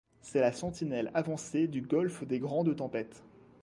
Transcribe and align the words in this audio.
C’est 0.23 0.39
la 0.41 0.51
sentinelle 0.51 1.11
avancée 1.13 1.67
du 1.67 1.81
golfe 1.83 2.23
des 2.25 2.39
grandes 2.39 2.75
tempêtes. 2.75 3.21